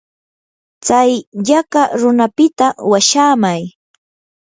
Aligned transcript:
tsay 0.85 1.11
yaqa 1.47 1.81
runapita 2.01 2.67
washaamay. 2.91 3.61